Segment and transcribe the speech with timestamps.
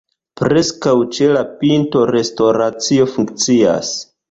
[0.39, 3.97] Preskaŭ ĉe la pinto restoracio funkcias.